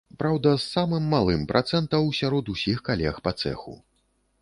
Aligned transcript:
Праўда, 0.21 0.53
з 0.55 0.63
самым 0.75 1.05
малым 1.13 1.45
працэнтаў 1.53 2.09
сярод 2.23 2.45
усіх 2.57 2.83
калег 2.91 3.25
па 3.29 3.39
цэху. 3.45 3.81